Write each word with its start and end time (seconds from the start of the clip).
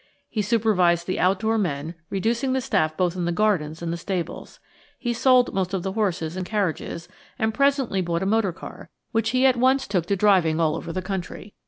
He 0.31 0.41
supervised 0.41 1.05
the 1.05 1.19
outdoor 1.19 1.59
men, 1.59 1.93
reducing 2.09 2.53
the 2.53 2.61
staff 2.61 2.97
both 2.97 3.15
in 3.15 3.25
the 3.25 3.31
gardens 3.31 3.83
and 3.83 3.93
the 3.93 3.97
stables. 3.97 4.59
He 4.97 5.13
sold 5.13 5.53
most 5.53 5.75
of 5.75 5.83
the 5.83 5.91
horses 5.91 6.35
and 6.35 6.43
carriages, 6.43 7.07
and 7.37 7.53
presently 7.53 8.01
bought 8.01 8.23
a 8.23 8.25
motor 8.25 8.51
car, 8.51 8.89
which 9.11 9.29
he 9.29 9.45
at 9.45 9.57
once 9.57 9.85
took 9.85 10.07
to 10.07 10.15
driving 10.15 10.59
all 10.59 10.75
over 10.75 10.91
the 10.91 11.03
country. 11.03 11.53